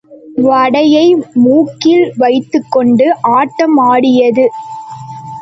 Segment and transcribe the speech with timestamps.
[0.37, 1.03] வடையை
[1.33, 3.07] மூக்கில் வைத்துக்கொண்டு
[3.21, 4.49] ஆட்டம் ஆடியது.